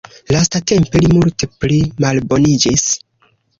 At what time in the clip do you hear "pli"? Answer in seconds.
1.59-1.79